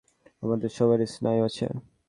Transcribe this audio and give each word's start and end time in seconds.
আমাদের 0.43 0.69
সবারই 0.77 1.07
স্নায়ু 1.15 1.41
আছে। 1.47 1.65